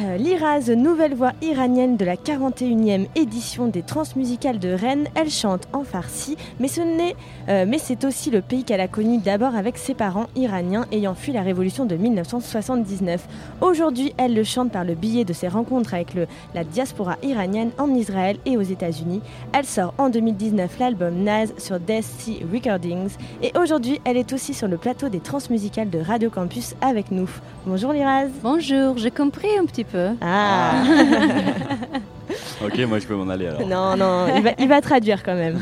Euh, 0.00 0.16
Liraz, 0.16 0.70
nouvelle 0.70 1.14
voix 1.14 1.32
iranienne 1.42 1.96
de 1.96 2.04
la 2.04 2.14
41e 2.14 3.06
édition 3.16 3.66
des 3.66 3.82
Transmusicales 3.82 4.58
de 4.58 4.68
Rennes, 4.68 5.08
elle 5.14 5.30
chante 5.30 5.66
en 5.72 5.82
farsi, 5.82 6.36
euh, 6.60 7.64
mais 7.66 7.78
c'est 7.78 8.04
aussi 8.04 8.30
le 8.30 8.40
pays 8.40 8.64
qu'elle 8.64 8.80
a 8.80 8.86
connu 8.86 9.18
d'abord 9.18 9.56
avec 9.56 9.76
ses 9.76 9.94
parents 9.94 10.26
iraniens 10.36 10.86
ayant 10.92 11.14
fui 11.14 11.32
la 11.32 11.42
révolution 11.42 11.84
de 11.84 11.96
1979. 11.96 13.26
Aujourd'hui, 13.60 14.12
elle 14.18 14.34
le 14.34 14.44
chante 14.44 14.70
par 14.70 14.84
le 14.84 14.94
biais 14.94 15.24
de 15.24 15.32
ses 15.32 15.48
rencontres 15.48 15.94
avec 15.94 16.14
la 16.54 16.64
diaspora 16.64 17.16
iranienne 17.22 17.70
en 17.78 17.92
Israël 17.94 18.36
et 18.46 18.56
aux 18.56 18.62
États-Unis. 18.62 19.22
Elle 19.52 19.66
sort 19.66 19.94
en 19.98 20.10
2019 20.10 20.78
l'album 20.78 21.24
Naz 21.24 21.54
sur 21.58 21.80
Death 21.80 22.04
Sea 22.04 22.44
Recordings 22.52 23.16
et 23.42 23.52
aujourd'hui, 23.58 24.00
elle 24.04 24.16
est 24.16 24.32
aussi 24.32 24.54
sur 24.54 24.68
le 24.68 24.76
plateau 24.76 25.08
des 25.08 25.20
Transmusicales 25.20 25.90
de 25.90 25.98
Radio 25.98 26.30
Campus 26.30 26.74
avec 26.82 27.10
nous. 27.10 27.28
Bonjour 27.66 27.92
Liraz. 27.92 28.28
Bonjour, 28.42 28.96
j'ai 28.98 29.10
compris 29.10 29.58
un 29.58 29.66
petit 29.66 29.84
peu. 29.90 30.08
Ah. 30.20 30.82
ok, 32.64 32.78
moi 32.86 32.98
je 32.98 33.06
peux 33.06 33.14
m'en 33.14 33.28
aller 33.28 33.46
alors. 33.46 33.66
Non, 33.66 33.96
non, 33.96 34.36
il 34.36 34.42
va, 34.42 34.50
il 34.58 34.68
va 34.68 34.80
traduire 34.80 35.22
quand 35.22 35.34
même. 35.34 35.60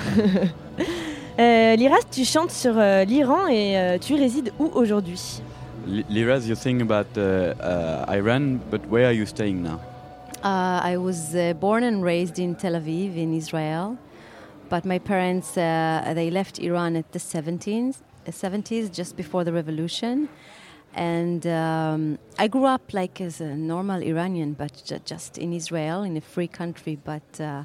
euh, 1.38 1.76
Liraz, 1.76 2.02
tu 2.10 2.24
chantes 2.24 2.50
sur 2.50 2.74
euh, 2.76 3.04
l'Iran 3.04 3.46
et 3.48 3.76
euh, 3.76 3.98
tu 3.98 4.14
résides 4.14 4.52
où 4.58 4.70
aujourd'hui? 4.74 5.40
Liraz, 5.86 6.48
you 6.48 6.56
sing 6.56 6.82
about 6.82 7.16
uh, 7.16 7.54
uh, 7.60 8.12
Iran, 8.12 8.58
but 8.70 8.80
where 8.90 9.06
are 9.06 9.14
you 9.14 9.24
staying 9.24 9.62
now? 9.62 9.78
Uh, 10.42 10.80
I 10.82 10.96
was 10.96 11.34
uh, 11.34 11.54
born 11.54 11.84
and 11.84 12.02
raised 12.02 12.38
in 12.38 12.54
Tel 12.56 12.74
Aviv 12.74 13.16
in 13.16 13.32
Israel, 13.32 13.96
but 14.68 14.84
my 14.84 14.98
parents 14.98 15.56
uh, 15.56 16.12
they 16.14 16.30
left 16.30 16.58
Iran 16.58 16.96
at 16.96 17.12
the 17.12 17.18
17th, 17.18 17.96
70s, 18.26 18.92
just 18.92 19.16
before 19.16 19.44
the 19.44 19.52
revolution. 19.52 20.28
And 20.96 21.46
um, 21.46 22.18
I 22.38 22.48
grew 22.48 22.64
up 22.64 22.94
like 22.94 23.20
as 23.20 23.40
a 23.40 23.54
normal 23.54 24.02
Iranian, 24.02 24.54
but 24.54 24.82
ju 24.86 24.98
just 25.04 25.36
in 25.36 25.52
Israel, 25.52 26.02
in 26.02 26.16
a 26.16 26.22
free 26.22 26.48
country. 26.48 26.96
But 26.96 27.28
uh, 27.38 27.64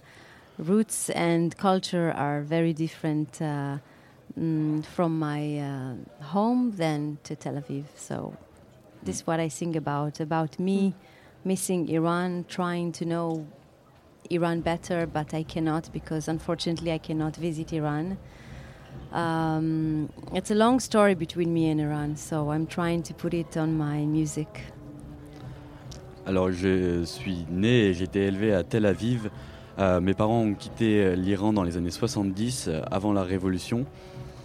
roots 0.58 1.10
and 1.10 1.58
culture 1.58 2.12
are 2.12 2.42
very 2.42 2.74
different 2.74 3.42
uh, 3.42 3.78
mm, 4.38 4.86
from 4.86 5.18
my 5.18 5.60
uh, 5.60 6.24
home 6.34 6.72
than 6.76 7.20
to 7.24 7.36
Tel 7.38 7.54
Aviv. 7.54 7.86
So 7.96 8.36
this 9.02 9.16
is 9.18 9.28
what 9.28 9.40
I 9.40 9.48
sing 9.48 9.78
about 9.78 10.20
about 10.20 10.60
me 10.60 10.94
missing 11.46 11.88
Iran, 11.90 12.46
trying 12.50 12.92
to 12.92 13.06
know 13.06 13.48
Iran 14.30 14.62
better, 14.62 15.08
but 15.08 15.34
I 15.34 15.44
cannot 15.44 15.92
because 15.92 16.28
unfortunately 16.28 16.92
I 16.92 16.98
cannot 16.98 17.36
visit 17.36 17.74
Iran. 17.74 18.18
Um, 19.14 20.08
it's 20.34 20.52
a 20.52 20.56
long 20.56 20.80
story 20.80 21.16
between 21.16 21.54
me 21.54 21.70
and 21.70 21.82
Iran, 21.82 22.16
so 22.16 22.52
I'm 22.52 22.66
trying 22.66 23.04
to 23.04 23.14
put 23.14 23.34
it 23.34 23.58
on 23.58 23.78
my 23.78 24.06
music. 24.06 24.48
Alors, 26.26 26.52
je 26.52 27.04
suis 27.04 27.46
né 27.50 27.88
et 27.88 27.94
j'ai 27.94 28.04
été 28.04 28.28
élevé 28.28 28.54
à 28.54 28.64
Tel 28.64 28.86
Aviv. 28.86 29.30
Euh, 29.80 30.00
mes 30.00 30.14
parents 30.14 30.42
ont 30.42 30.54
quitté 30.54 31.16
l'Iran 31.16 31.52
dans 31.52 31.64
les 31.64 31.78
années 31.78 31.92
70, 31.92 32.68
euh, 32.68 32.82
avant 32.92 33.12
la 33.12 33.24
révolution. 33.24 33.86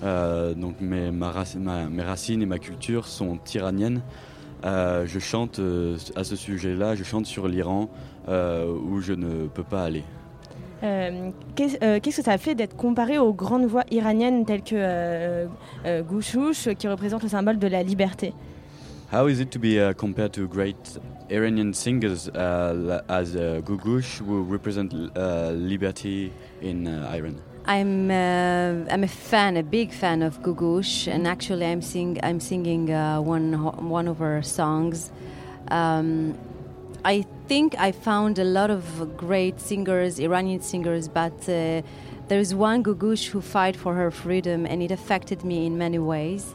Euh, 0.03 0.55
donc, 0.55 0.81
mes, 0.81 1.11
racines 1.21 2.43
et 2.43 2.47
ma 2.47 2.59
culture 2.59 3.07
sont 3.07 3.39
iraniennes. 3.55 4.01
Je 4.65 5.19
chante 5.21 5.61
à 6.17 6.25
ce 6.25 6.35
sujet-là, 6.35 6.97
je 6.97 7.05
chante 7.05 7.27
sur 7.27 7.47
l'Iran 7.47 7.89
où 8.29 9.01
je 9.01 9.13
ne 9.13 9.47
peux 9.47 9.63
pas 9.63 9.85
aller. 9.85 10.03
Euh, 10.83 11.31
Qu'est-ce 11.55 11.77
euh, 11.83 11.99
qu 12.01 12.11
que 12.11 12.23
ça 12.23 12.37
fait 12.39 12.55
d'être 12.55 12.77
comparé 12.77 13.19
aux 13.19 13.33
grandes 13.33 13.65
voix 13.67 13.85
iraniennes 13.91 14.45
telles 14.45 14.63
que 14.63 14.75
euh, 14.75 15.47
euh, 15.87 16.03
Gouchouch, 16.03 16.69
qui 16.79 16.87
représente 16.87 17.23
le 17.23 17.29
symbole 17.29 17.59
de 17.59 17.67
la 17.67 17.83
liberté? 17.83 18.35
How 19.13 19.29
is 19.29 19.41
it 19.41 19.51
to 19.51 19.59
be 19.59 19.79
uh, 19.79 19.95
compared 19.95 20.33
to 20.33 20.49
great 20.49 20.99
Iranian 21.31 21.73
singers 21.73 22.29
uh, 22.35 23.01
as 23.09 23.37
uh, 23.37 23.61
Gugush, 23.65 24.21
who 24.21 24.43
represent 24.43 24.93
uh, 24.93 25.53
liberty 25.53 26.33
in 26.61 26.87
uh, 26.87 27.15
Iran? 27.15 27.37
I'm 27.69 28.11
uh, 28.11 28.93
I'm 28.93 29.05
a 29.05 29.09
fan, 29.09 29.57
a 29.57 29.63
big 29.63 29.93
fan 29.93 30.23
of 30.23 30.41
Gugush, 30.43 31.09
and 31.09 31.27
actually 31.27 31.67
I'm 31.67 31.83
sing 31.83 32.19
I'm 32.23 32.41
singing 32.41 32.93
uh, 32.93 33.21
one 33.21 33.55
one 33.89 34.09
of 34.09 34.19
her 34.19 34.43
songs. 34.43 35.11
Um, 35.71 36.35
I 37.05 37.25
think 37.47 37.79
I 37.79 37.93
found 37.93 38.39
a 38.39 38.45
lot 38.45 38.71
of 38.71 39.17
great 39.17 39.61
singers, 39.61 40.19
Iranian 40.19 40.61
singers, 40.61 41.09
but 41.09 41.49
uh, 41.49 41.83
there 42.29 42.41
is 42.41 42.55
one 42.55 42.83
Gugush 42.83 43.29
who 43.29 43.41
fight 43.41 43.77
for 43.77 43.95
her 43.95 44.11
freedom, 44.11 44.67
and 44.67 44.83
it 44.83 44.91
affected 44.91 45.45
me 45.45 45.67
in 45.67 45.79
many 45.79 45.99
ways. 45.99 46.55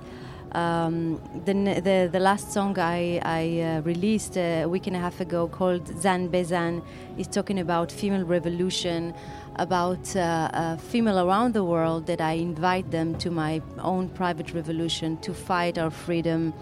Um, 0.51 1.21
the, 1.45 1.53
the, 1.53 2.09
the 2.11 2.19
last 2.19 2.51
song 2.51 2.77
I, 2.77 3.21
I 3.23 3.61
uh, 3.61 3.81
released 3.81 4.35
a 4.35 4.65
week 4.65 4.87
and 4.87 4.97
a 4.97 4.99
half 4.99 5.21
ago 5.21 5.47
called 5.47 5.87
Zan 6.01 6.27
Bezan 6.27 6.83
is 7.17 7.27
talking 7.27 7.59
about 7.59 7.89
female 7.89 8.25
revolution, 8.25 9.13
about 9.55 10.13
uh, 10.15 10.19
uh, 10.53 10.77
female 10.77 11.19
around 11.19 11.53
the 11.53 11.63
world 11.63 12.05
that 12.07 12.19
I 12.19 12.33
invite 12.33 12.91
them 12.91 13.17
to 13.19 13.31
my 13.31 13.61
own 13.79 14.09
private 14.09 14.53
revolution 14.53 15.15
to 15.17 15.33
fight 15.33 15.77
our 15.77 15.89
freedom, 15.89 16.53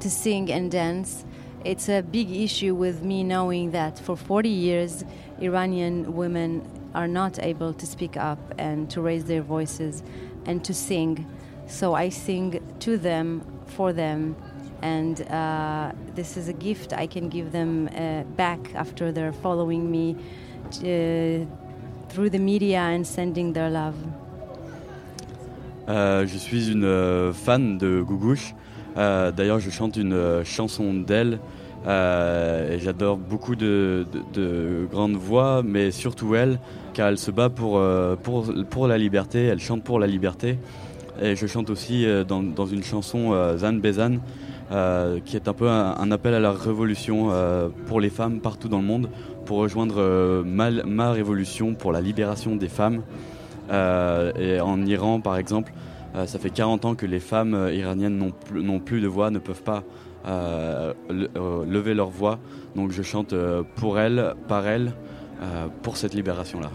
to 0.00 0.10
sing 0.10 0.50
and 0.50 0.68
dance. 0.68 1.24
It's 1.66 1.88
a 1.88 2.00
big 2.00 2.30
issue 2.30 2.76
with 2.76 3.02
me 3.02 3.24
knowing 3.24 3.72
that 3.72 3.98
for 3.98 4.16
40 4.16 4.48
years 4.48 5.04
Iranian 5.40 6.14
women 6.14 6.62
are 6.94 7.08
not 7.08 7.40
able 7.42 7.72
to 7.74 7.84
speak 7.84 8.16
up 8.16 8.38
and 8.56 8.88
to 8.90 9.00
raise 9.00 9.24
their 9.24 9.42
voices 9.42 10.04
and 10.44 10.64
to 10.64 10.72
sing. 10.72 11.26
So 11.66 11.94
I 11.94 12.10
sing 12.10 12.62
to 12.78 12.96
them, 12.96 13.42
for 13.66 13.92
them, 13.92 14.36
and 14.80 15.20
uh, 15.22 15.90
this 16.14 16.36
is 16.36 16.46
a 16.46 16.52
gift 16.52 16.92
I 16.92 17.08
can 17.08 17.28
give 17.28 17.50
them 17.50 17.88
uh, 17.88 18.22
back 18.36 18.72
after 18.76 19.10
they're 19.10 19.32
following 19.32 19.90
me 19.90 20.14
uh, 20.14 21.44
through 22.10 22.30
the 22.30 22.38
media 22.38 22.78
and 22.78 23.04
sending 23.04 23.54
their 23.54 23.70
love. 23.70 23.96
Euh, 25.88 26.26
je 26.26 26.38
suis 26.38 26.70
une 26.70 26.84
euh, 26.84 27.32
fan 27.32 27.76
de 27.76 28.02
Gougouche. 28.02 28.54
Euh, 28.96 29.30
D'ailleurs, 29.32 29.60
je 29.60 29.70
chante 29.70 29.96
une 29.96 30.12
euh, 30.12 30.44
chanson 30.44 30.94
d'elle. 30.94 31.38
et 31.86 32.78
J'adore 32.78 33.16
beaucoup 33.16 33.56
de, 33.56 34.06
de, 34.12 34.40
de, 34.40 34.86
grandes 34.90 35.16
voix, 35.16 35.62
mais 35.64 35.90
surtout 35.90 36.34
elle, 36.34 36.58
car 36.94 37.08
elle 37.08 37.18
se 37.18 37.30
bat 37.30 37.48
pour, 37.48 37.80
pour, 38.22 38.52
pour 38.70 38.88
la 38.88 38.98
liberté, 38.98 39.44
elle 39.44 39.60
chante 39.60 39.84
pour 39.84 40.00
la 40.00 40.06
liberté. 40.06 40.58
Et 41.22 41.36
je 41.36 41.46
chante 41.46 41.70
aussi 41.70 42.04
dans, 42.26 42.42
dans 42.42 42.66
une 42.66 42.82
chanson 42.82 43.32
Zan 43.56 43.74
Bezan, 43.74 44.16
qui 45.24 45.36
est 45.36 45.46
un 45.46 45.52
peu 45.52 45.68
un, 45.68 46.10
appel 46.10 46.34
à 46.34 46.40
la 46.40 46.50
révolution 46.50 47.30
pour 47.86 48.00
les 48.00 48.10
femmes 48.10 48.40
partout 48.40 48.68
dans 48.68 48.80
le 48.80 48.86
monde, 48.86 49.08
pour 49.44 49.58
rejoindre 49.58 50.42
ma, 50.44 50.70
ma 50.70 51.12
révolution 51.12 51.74
pour 51.74 51.92
la 51.92 52.00
libération 52.00 52.56
des 52.56 52.68
femmes. 52.68 53.02
Euh, 53.70 54.32
et 54.38 54.60
en 54.60 54.84
Iran, 54.84 55.20
par 55.20 55.36
exemple, 55.36 55.72
euh, 55.72 55.95
ça 56.24 56.38
fait 56.38 56.50
40 56.50 56.84
ans 56.86 56.94
que 56.94 57.04
les 57.04 57.20
femmes 57.20 57.54
euh, 57.54 57.74
iraniennes 57.74 58.16
n'ont 58.16 58.30
plus, 58.30 58.80
plus, 58.80 59.00
de 59.00 59.08
voix, 59.08 59.30
ne 59.30 59.38
peuvent 59.38 59.62
pas 59.62 59.82
euh, 60.26 60.94
le, 61.10 61.28
lever 61.70 61.92
leur 61.92 62.08
voix. 62.08 62.38
Donc 62.74 62.92
je 62.92 63.02
chante 63.02 63.34
pour 63.76 63.98
elles, 63.98 64.34
par 64.48 64.66
elles, 64.66 64.92
pour 65.82 65.96
cette 65.96 66.14
libération-là. 66.14 66.70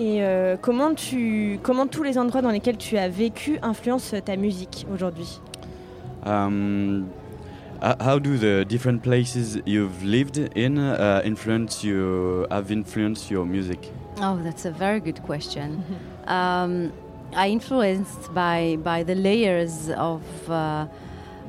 Et 0.00 0.22
euh, 0.24 0.56
comment, 0.60 0.94
tu, 0.94 1.60
comment 1.62 1.86
tous 1.86 2.02
les 2.02 2.16
endroits 2.16 2.40
dans 2.40 2.50
lesquels 2.50 2.78
tu 2.78 2.96
as 2.96 3.08
vécu 3.08 3.58
influencent 3.62 4.16
ta 4.24 4.36
musique 4.36 4.86
aujourd'hui? 4.92 5.40
Um, 6.24 7.06
How 7.82 8.18
do 8.18 8.36
the 8.36 8.66
different 8.66 9.02
places 9.02 9.58
you've 9.64 10.04
lived 10.04 10.38
in 10.54 10.76
uh, 10.76 11.22
influence 11.24 11.82
you, 11.82 12.46
have 12.50 12.70
influenced 12.70 13.30
your 13.30 13.46
music? 13.46 13.90
Oh, 14.20 14.38
that's 14.42 14.66
a 14.66 14.70
very 14.70 15.00
good 15.00 15.22
question. 15.22 15.82
um, 16.26 16.92
I 17.32 17.48
influenced 17.48 18.32
by 18.34 18.76
by 18.82 19.02
the 19.02 19.14
layers 19.14 19.88
of 19.90 20.22
uh, 20.50 20.86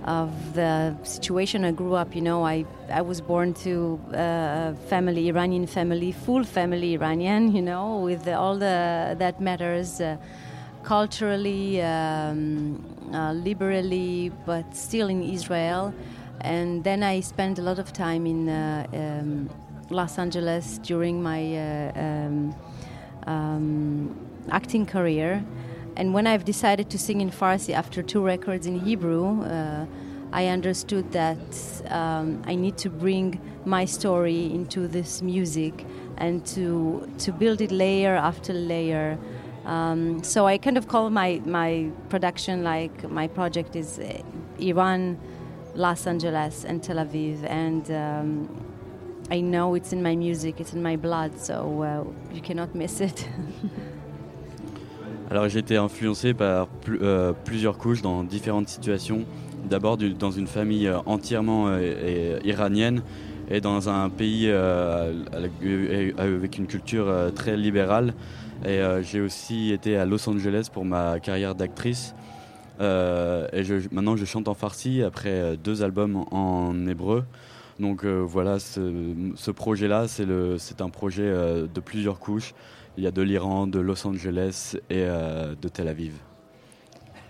of 0.06 0.32
the 0.54 0.96
situation 1.04 1.66
I 1.66 1.72
grew 1.72 1.96
up. 1.96 2.16
You 2.16 2.22
know, 2.22 2.46
I 2.46 2.66
I 2.90 3.02
was 3.02 3.22
born 3.22 3.54
to 3.66 4.00
a 4.14 4.76
family, 4.88 5.28
Iranian 5.30 5.66
family, 5.68 6.12
full 6.12 6.44
family 6.44 6.94
Iranian. 6.94 7.56
You 7.56 7.64
know, 7.64 7.98
with 7.98 8.28
all 8.28 8.58
the 8.58 9.16
that 9.18 9.42
matters. 9.42 10.00
Uh, 10.02 10.18
culturally, 10.84 11.80
um, 11.82 12.84
uh, 13.14 13.32
liberally, 13.34 14.32
but 14.46 14.76
still 14.76 15.10
in 15.10 15.24
Israel. 15.24 15.94
And 16.42 16.84
then 16.84 17.04
I 17.04 17.20
spent 17.20 17.60
a 17.60 17.62
lot 17.62 17.78
of 17.78 17.94
time 17.94 18.26
in 18.26 18.50
uh, 18.50 18.88
um, 18.94 19.50
Los 19.90 20.18
Angeles 20.18 20.80
during 20.80 21.22
my 21.22 21.56
uh, 21.56 22.00
um, 22.00 22.56
um, 23.28 24.16
acting 24.50 24.86
career. 24.86 25.44
And 25.96 26.14
when 26.14 26.26
I've 26.26 26.46
decided 26.46 26.90
to 26.92 26.98
sing 26.98 27.22
in 27.22 27.32
Farsi 27.32 27.74
after 27.74 28.02
two 28.02 28.24
records 28.24 28.66
in 28.66 28.80
Hebrew, 28.80 29.44
uh, 29.44 29.86
I 30.34 30.48
understood 30.48 31.12
that 31.12 31.38
um, 31.90 32.42
I 32.46 32.56
need 32.56 32.78
to 32.80 32.90
bring 32.90 33.40
my 33.66 33.84
story 33.86 34.46
into 34.46 34.88
this 34.88 35.22
music 35.22 35.86
and 36.18 36.46
to 36.48 37.10
to 37.20 37.32
build 37.34 37.62
it 37.62 37.72
layer 37.72 38.16
after 38.16 38.54
layer. 38.54 39.18
Um, 39.66 40.24
so 40.24 40.48
I 40.48 40.58
kind 40.58 40.78
of 40.78 40.88
call 40.88 41.10
my 41.10 41.42
my 41.46 41.90
production 42.10 42.64
like 42.64 43.10
my 43.10 43.28
project 43.28 43.76
is 43.76 44.00
Iran, 44.60 45.20
Los 45.76 46.08
Angeles, 46.08 46.64
and 46.64 46.82
Tel 46.82 46.98
Aviv, 46.98 47.44
and 47.44 47.92
um, 47.92 48.66
I 49.30 49.42
know 49.42 49.76
it's 49.76 49.92
in 49.92 50.02
my 50.02 50.16
music, 50.16 50.62
it's 50.62 50.74
in 50.74 50.82
my 50.82 50.96
blood, 50.96 51.40
so 51.40 51.82
uh, 51.84 52.34
you 52.34 52.42
cannot 52.42 52.74
miss 52.74 53.02
it. 53.02 53.28
Alors 55.32 55.48
j'ai 55.48 55.60
été 55.60 55.78
influencé 55.78 56.34
par 56.34 56.68
euh, 56.90 57.32
plusieurs 57.46 57.78
couches 57.78 58.02
dans 58.02 58.26
différentes 58.26 58.68
situations. 58.68 59.24
D'abord 59.64 59.98
dans 59.98 60.32
une 60.32 60.46
famille 60.46 60.88
euh, 60.88 60.98
entièrement 61.06 61.68
euh, 61.70 62.38
iranienne 62.44 63.02
et 63.50 63.62
dans 63.62 63.88
un 63.88 64.10
pays 64.10 64.52
avec, 64.52 66.58
une 66.58 66.68
culture 66.68 67.10
très 67.34 67.56
libérale. 67.56 68.14
Et 68.66 68.82
j'ai 69.04 69.22
aussi 69.22 69.72
été 69.72 69.98
à 69.98 70.06
Los 70.06 70.30
Angeles 70.30 70.68
pour 70.72 70.86
ma 70.86 71.20
carrière 71.20 71.56
d'actrice. 71.56 72.14
Et 72.80 72.84
maintenant 73.92 74.16
je 74.16 74.26
chante 74.26 74.48
en 74.48 74.54
farsi 74.54 75.04
après 75.04 75.58
deux 75.58 75.84
albums 75.84 76.24
en 76.32 76.88
hébreu. 76.88 77.26
Donc 77.80 78.06
voilà, 78.06 78.60
ce, 78.60 79.52
projet-là, 79.52 80.08
c'est 80.08 80.82
un 80.82 80.90
projet 80.90 81.30
de 81.30 81.80
plusieurs 81.82 82.20
couches. 82.20 82.54
Il 82.98 83.04
y 83.04 83.08
a 83.08 83.12
de 83.12 83.22
l'Iran, 83.22 83.68
de 83.68 83.80
Los 83.80 84.06
Angeles 84.06 84.76
et 84.90 85.04
euh, 85.06 85.56
de 85.60 85.68
Tel 85.70 85.88
Aviv. 85.88 86.14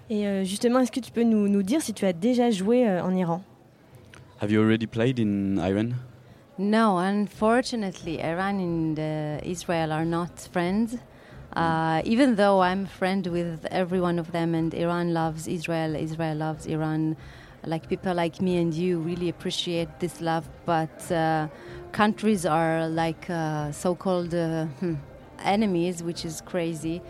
Et 0.10 0.28
euh, 0.28 0.44
justement, 0.44 0.80
est-ce 0.80 0.92
que 0.92 1.00
tu 1.00 1.12
peux 1.12 1.24
nous, 1.24 1.48
nous 1.48 1.64
dire 1.64 1.82
si 1.82 1.94
tu 1.94 2.06
as 2.06 2.14
déjà 2.14 2.50
joué 2.52 2.88
euh, 2.88 3.04
en 3.04 3.16
Iran? 3.16 3.42
Have 4.42 4.52
you 4.52 4.60
already 4.60 4.88
played 4.88 5.20
in 5.20 5.58
Iran? 5.60 5.92
No, 6.58 6.98
unfortunately, 6.98 8.20
Iran 8.20 8.60
and 8.60 9.00
uh, 9.00 9.40
Israel 9.44 9.92
are 9.92 10.06
not 10.06 10.50
friends. 10.52 10.98
Uh, 11.56 12.02
even 12.06 12.36
though 12.36 12.62
I'm 12.62 12.86
friend 12.86 13.26
with 13.28 13.66
every 13.72 14.00
one 14.00 14.20
of 14.20 14.32
them, 14.32 14.54
and 14.56 14.74
Iran 14.74 15.14
loves 15.14 15.48
Israel, 15.48 15.96
Israel 15.96 16.38
loves 16.38 16.66
Iran. 16.66 17.16
Like 17.66 17.88
people 17.88 18.14
like 18.16 18.42
me 18.42 18.58
and 18.58 18.74
you 18.74 19.00
really 19.00 19.30
appreciate 19.30 20.00
this 20.00 20.20
love, 20.20 20.50
but 20.66 21.12
uh, 21.12 21.48
countries 21.92 22.46
are 22.46 22.90
like 22.90 23.30
uh, 23.30 23.72
so-called 23.72 24.34
uh, 24.34 24.66
hmm, 24.80 24.96
enemies, 25.44 26.04
which 26.04 26.26
is 26.26 26.42
crazy. 26.42 27.02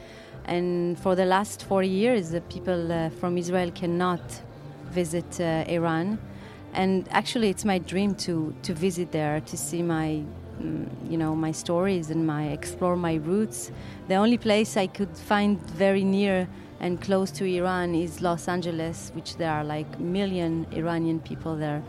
And 0.45 0.97
for 0.99 1.15
the 1.15 1.25
last 1.25 1.63
four 1.63 1.83
years, 1.83 2.31
the 2.31 2.41
people 2.41 2.91
uh, 2.91 3.09
from 3.09 3.37
Israel 3.37 3.71
cannot 3.71 4.21
visit 4.91 5.39
uh, 5.39 5.63
Iran. 5.67 6.19
And 6.73 7.07
actually 7.11 7.49
it's 7.49 7.65
my 7.65 7.79
dream 7.79 8.15
to 8.15 8.55
to 8.63 8.73
visit 8.73 9.11
there 9.11 9.41
to 9.41 9.57
see 9.57 9.81
my 9.83 10.23
mm, 10.61 10.87
you 11.09 11.17
know 11.17 11.35
my 11.35 11.51
stories 11.51 12.09
and 12.11 12.25
my 12.25 12.47
explore 12.47 12.95
my 12.95 13.15
roots. 13.15 13.71
The 14.07 14.15
only 14.15 14.37
place 14.37 14.77
i 14.77 14.87
could 14.87 15.17
find 15.17 15.59
very 15.77 16.03
near 16.03 16.47
and 16.79 16.99
close 17.01 17.29
to 17.31 17.45
iran 17.45 17.93
is 17.93 18.21
los 18.21 18.47
angeles 18.47 19.11
which 19.15 19.35
there 19.35 19.51
are 19.51 19.63
like 19.63 19.99
million 19.99 20.65
iranian 20.71 21.19
people 21.19 21.55
there. 21.57 21.83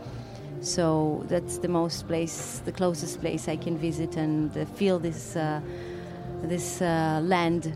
So 0.61 1.23
that's 1.27 1.57
the 1.59 1.67
most 1.67 2.07
place 2.07 2.61
the 2.65 2.71
closest 2.71 3.21
place 3.21 3.47
i 3.47 3.55
can 3.55 3.77
visit 3.77 4.17
and 4.17 4.51
feel 4.75 4.99
this 4.99 5.35
uh, 5.35 5.61
this 6.47 6.81
uh, 6.81 7.21
land 7.23 7.73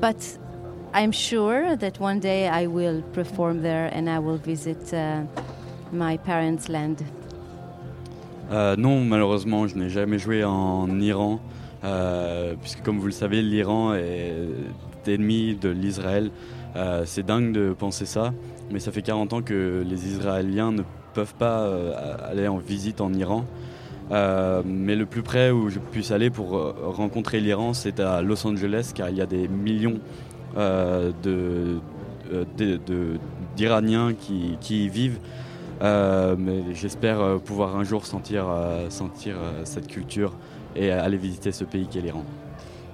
but 0.00 0.38
i'm 0.94 1.12
sure 1.12 1.76
that 1.76 1.98
one 2.00 2.20
day 2.20 2.48
i 2.48 2.66
will 2.66 3.02
perform 3.12 3.62
there 3.62 3.90
and 3.92 4.08
i 4.08 4.18
will 4.18 4.38
visit 4.38 4.92
uh, 4.92 5.22
my 5.92 6.16
parents' 6.18 6.68
land. 6.68 6.96
Euh, 8.50 8.76
non, 8.76 9.04
malheureusement, 9.04 9.66
je 9.66 9.76
n'ai 9.76 9.90
jamais 9.90 10.18
joué 10.18 10.44
en 10.44 11.00
Iran, 11.00 11.40
euh, 11.84 12.54
puisque 12.60 12.82
comme 12.82 12.98
vous 12.98 13.06
le 13.06 13.12
savez, 13.12 13.42
l'Iran 13.42 13.94
est 13.94 14.48
ennemi 15.06 15.54
de 15.54 15.68
l'Israël. 15.68 16.30
Euh, 16.76 17.02
c'est 17.04 17.24
dingue 17.24 17.52
de 17.52 17.72
penser 17.72 18.06
ça, 18.06 18.32
mais 18.70 18.78
ça 18.78 18.92
fait 18.92 19.02
40 19.02 19.32
ans 19.32 19.42
que 19.42 19.84
les 19.86 20.08
Israéliens 20.08 20.72
ne 20.72 20.82
peuvent 21.14 21.34
pas 21.34 21.68
aller 22.30 22.48
en 22.48 22.58
visite 22.58 23.00
en 23.00 23.12
Iran. 23.12 23.44
Euh, 24.10 24.62
mais 24.64 24.96
le 24.96 25.06
plus 25.06 25.22
près 25.22 25.50
où 25.50 25.68
je 25.68 25.78
puisse 25.78 26.10
aller 26.10 26.30
pour 26.30 26.56
euh, 26.56 26.74
rencontrer 26.82 27.40
l'Iran, 27.40 27.74
c'est 27.74 28.00
à 28.00 28.22
Los 28.22 28.46
Angeles, 28.46 28.92
car 28.94 29.10
il 29.10 29.16
y 29.16 29.20
a 29.20 29.26
des 29.26 29.48
millions 29.48 29.98
euh, 30.56 31.12
d'Iraniens 33.56 34.14
qui, 34.14 34.84
y 34.84 34.88
vivent. 34.88 35.18
Mais 35.82 36.74
j'espère 36.74 37.38
pouvoir 37.44 37.76
un 37.76 37.84
jour 37.84 38.06
sentir, 38.06 38.46
sentir 38.88 39.36
cette 39.64 39.86
culture 39.86 40.34
et 40.74 40.90
aller 40.90 41.16
visiter 41.16 41.52
ce 41.52 41.64
pays 41.64 41.86
qu'est 41.86 42.00
l'Iran. 42.00 42.24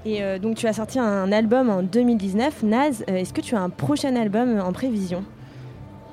Et 0.06 0.38
donc 0.38 0.56
tu 0.56 0.67
as 0.67 0.75
sorti 0.75 0.99
un 0.99 1.32
album 1.32 1.70
en 1.70 1.82
2019, 1.82 2.62
Naz. 2.64 3.05
Est-ce 3.06 3.32
que 3.32 3.40
tu 3.40 3.55
as 3.55 3.62
un 3.62 3.70
prochain 3.70 4.17
album 4.17 4.60
en 4.60 4.72
prévision? 4.72 5.25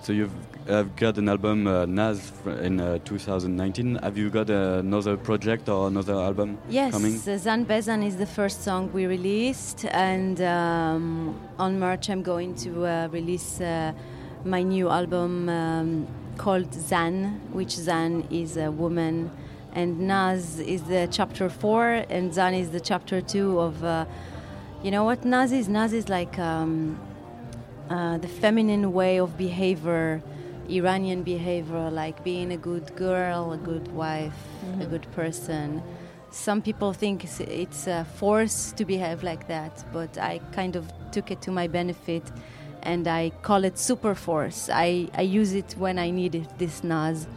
So 0.02 0.14
you've 0.14 0.34
uh, 0.68 0.84
got 0.98 1.20
an 1.20 1.30
album 1.30 1.68
uh, 1.68 1.86
Naz 1.86 2.32
in 2.64 2.80
uh, 2.80 2.98
2019. 3.06 3.96
Have 3.98 4.18
you 4.18 4.32
got 4.32 4.50
another 4.50 5.16
project 5.16 5.70
or 5.70 5.88
another 5.88 6.14
album 6.16 6.58
Yes, 6.70 6.92
coming? 6.92 7.14
uh, 7.14 7.38
Zan 7.38 7.66
Bezan 7.68 8.04
is 8.04 8.18
the 8.18 8.26
first 8.26 8.64
song 8.64 8.92
we 8.94 9.06
released, 9.06 9.86
and 9.92 10.42
um, 10.42 11.40
on 11.60 11.80
March 11.80 12.10
I'm 12.10 12.24
going 12.24 12.56
to 12.56 12.86
uh, 12.86 13.08
release 13.12 13.62
uh, 13.62 13.94
my 14.44 14.64
new 14.64 14.90
album 14.90 15.48
um, 15.50 16.08
called 16.38 16.74
Zan, 16.74 17.40
which 17.52 17.72
Zan 17.72 18.28
is 18.32 18.58
a 18.58 18.72
woman, 18.72 19.30
and 19.74 20.00
Naz 20.00 20.60
is 20.60 20.82
the 20.84 21.08
chapter 21.12 21.48
four, 21.48 22.04
and 22.10 22.34
Zan 22.34 22.56
is 22.56 22.72
the 22.72 22.80
chapter 22.80 23.22
two 23.22 23.60
of. 23.60 23.84
Uh, 23.84 24.06
you 24.84 24.90
know 24.90 25.04
what 25.04 25.24
Naz 25.24 25.52
is? 25.52 25.70
Naz 25.70 25.94
is 25.94 26.10
like 26.10 26.40
um, 26.40 26.98
uh, 27.92 28.18
the 28.18 28.28
feminine 28.28 28.94
way 28.94 29.20
of 29.20 29.38
behavior, 29.38 30.22
Iranian 30.70 31.24
behavior, 31.24 31.90
like 31.92 32.24
being 32.24 32.54
a 32.54 32.58
good 32.58 32.96
girl, 32.96 33.52
a 33.52 33.58
good 33.58 33.92
wife, 33.92 34.40
a 34.80 34.86
good 34.86 35.06
person. 35.12 35.84
Some 36.30 36.62
people 36.62 36.94
think 36.94 37.26
it's, 37.26 37.42
it's 37.42 37.88
a 37.88 38.06
force 38.16 38.72
to 38.78 38.86
behave 38.86 39.24
like 39.24 39.50
that, 39.50 39.84
but 39.92 40.18
I 40.18 40.40
kind 40.54 40.78
of 40.78 40.90
took 41.12 41.32
it 41.32 41.42
to 41.42 41.52
my 41.52 41.68
benefit 41.68 42.24
and 42.84 43.10
I 43.10 43.32
call 43.42 43.66
it 43.66 43.78
super 43.78 44.16
force. 44.16 44.70
I, 44.72 45.10
I 45.14 45.24
use 45.24 45.52
it 45.54 45.76
when 45.78 46.00
I 46.00 46.12
need 46.12 46.36
it, 46.36 46.48
this 46.58 46.86
Naz. 46.86 47.28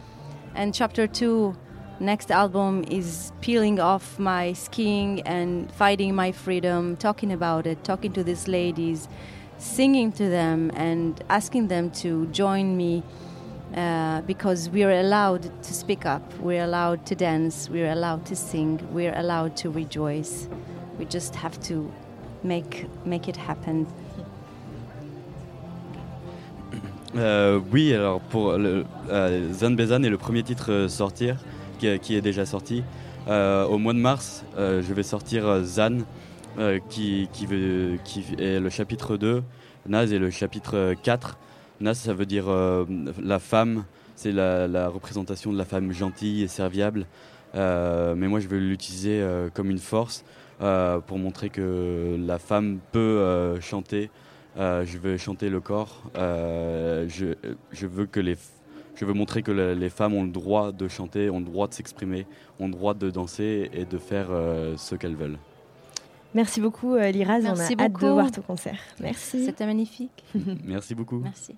And 0.55 0.73
chapter 0.73 1.05
two, 1.05 1.57
next 1.99 2.31
album, 2.31 2.85
is 2.89 3.33
peeling 3.41 3.81
off 3.81 4.17
my 4.17 4.53
skiing 4.53 5.19
and 5.23 5.69
fighting 5.73 6.15
my 6.15 6.31
freedom, 6.31 6.95
talking 6.95 7.33
about 7.33 7.67
it, 7.67 7.83
talking 7.83 8.13
to 8.13 8.23
these 8.23 8.47
ladies, 8.47 9.09
singing 9.57 10.11
to 10.13 10.29
them, 10.29 10.71
and 10.75 11.21
asking 11.29 11.67
them 11.67 11.91
to 11.91 12.27
join 12.27 12.75
me 12.75 13.03
uh, 13.75 14.21
because 14.21 14.69
we 14.69 14.83
are 14.83 14.91
allowed 14.91 15.43
to 15.61 15.73
speak 15.73 16.05
up, 16.05 16.21
we're 16.39 16.63
allowed 16.63 17.05
to 17.05 17.15
dance, 17.15 17.69
we're 17.69 17.91
allowed 17.91 18.25
to 18.25 18.35
sing, 18.35 18.79
we're 18.93 19.13
allowed 19.17 19.57
to 19.57 19.69
rejoice. 19.69 20.47
We 20.97 21.05
just 21.05 21.35
have 21.35 21.59
to 21.63 21.91
make, 22.43 22.87
it 23.05 23.37
happen. 23.37 23.85
Euh, 27.17 27.61
oui, 27.71 27.93
alors 27.93 28.19
pour 28.19 28.49
euh, 28.49 28.83
Zan 29.53 29.71
Bezan 29.71 30.03
est 30.03 30.09
le 30.09 30.17
premier 30.17 30.43
titre 30.43 30.69
euh, 30.73 30.89
sortir, 30.89 31.37
qui, 31.79 31.87
est 31.87 32.21
déjà 32.21 32.45
sorti. 32.45 32.83
Au 33.27 33.77
mois 33.77 33.93
de 33.93 33.99
mars, 33.99 34.43
je 34.57 34.93
vais 34.93 35.03
sortir 35.03 35.63
Zan, 35.63 35.99
euh, 36.57 36.79
qui, 36.89 37.27
est 38.39 38.59
le 38.59 38.69
chapitre 38.69 39.17
2. 39.17 39.43
Naz 39.87 40.13
est 40.13 40.19
le 40.19 40.29
chapitre 40.29 40.93
4. 41.03 41.37
Naz, 41.81 41.97
ça 41.97 42.13
veut 42.13 42.25
dire 42.25 42.45
euh, 42.47 42.85
la 43.21 43.39
femme, 43.39 43.83
c'est 44.15 44.31
la, 44.31 44.87
représentation 44.87 45.51
de 45.51 45.57
la 45.57 45.65
femme 45.65 45.91
gentille 45.91 46.43
et 46.43 46.47
serviable. 46.47 47.07
Euh, 47.55 48.15
mais 48.15 48.27
moi, 48.27 48.39
je 48.39 48.47
veux 48.47 48.57
l'utiliser 48.57 49.21
comme 49.53 49.69
une 49.69 49.79
force 49.79 50.23
pour 50.59 51.17
montrer 51.17 51.49
que 51.49 52.17
la 52.25 52.39
femme 52.39 52.79
peut 52.93 53.59
chanter, 53.59 54.09
je 54.57 54.97
veux 54.97 55.17
chanter 55.17 55.49
le 55.49 55.59
corps. 55.59 56.03
Je, 56.15 57.85
veux 57.85 58.05
que 58.05 58.21
les, 58.21 58.37
je 58.95 59.03
veux 59.03 59.13
montrer 59.13 59.41
que 59.41 59.51
le- 59.51 59.73
les 59.73 59.89
femmes 59.89 60.13
ont 60.13 60.23
le 60.23 60.31
droit 60.31 60.71
de 60.71 60.87
chanter, 60.87 61.29
ont 61.29 61.39
le 61.39 61.45
droit 61.45 61.67
de 61.67 61.73
s'exprimer, 61.73 62.25
ont 62.61 62.67
le 62.67 62.73
droit 62.73 62.93
de 62.93 63.09
danser 63.09 63.69
et 63.73 63.83
de 63.83 63.97
faire 63.97 64.27
ce 64.77 64.95
qu'elles 64.95 65.17
veulent. 65.17 65.37
Merci 66.35 66.59
beaucoup, 66.61 66.93
euh, 66.95 67.09
Liraz. 67.11 67.39
On 67.43 67.45
a 67.45 67.55
Merci 67.55 67.73
hâte 67.79 67.93
de 67.93 67.97
beaucoup. 67.97 68.13
voir 68.13 68.29
ton 68.31 68.41
concert. 68.41 68.77
Merci. 68.99 69.45
C'était 69.45 69.65
magnifique. 69.65 70.23
Merci 70.65 70.93
beaucoup. 70.93 71.17
Merci. 71.19 71.55